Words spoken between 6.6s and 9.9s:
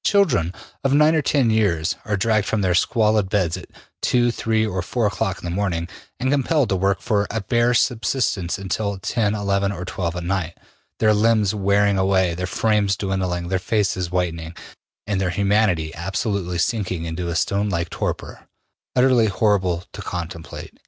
to work for a bare subsistence until ten, eleven, or